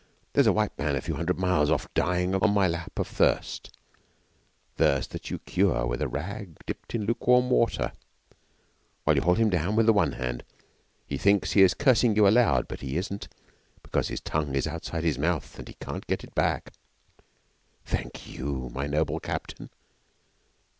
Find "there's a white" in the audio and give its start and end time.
0.33-0.75